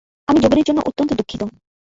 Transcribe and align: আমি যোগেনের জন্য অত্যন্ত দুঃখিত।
আমি 0.27 0.39
যোগেনের 0.43 0.67
জন্য 0.67 0.79
অত্যন্ত 0.81 1.11
দুঃখিত। 1.19 1.41